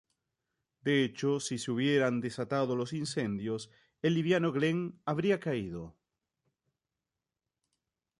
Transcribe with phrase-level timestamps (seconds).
[0.81, 3.69] De hecho si se hubieran desatado los incendios
[4.01, 5.95] el liviano Glen habría caído.